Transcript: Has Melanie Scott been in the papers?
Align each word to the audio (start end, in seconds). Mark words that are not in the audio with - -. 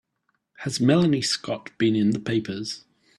Has 0.61 0.79
Melanie 0.79 1.21
Scott 1.21 1.77
been 1.77 1.95
in 1.95 2.09
the 2.09 2.19
papers? 2.19 2.85